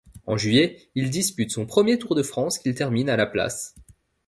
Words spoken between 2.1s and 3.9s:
de France, qu'il termine à la place.